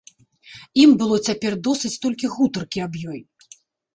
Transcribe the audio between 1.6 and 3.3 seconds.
досыць толькі гутаркі аб ёй.